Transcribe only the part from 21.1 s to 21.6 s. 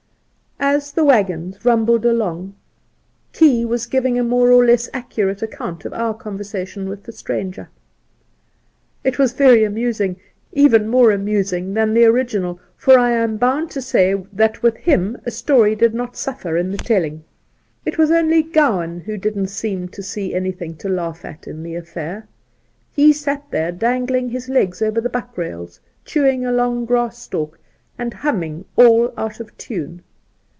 at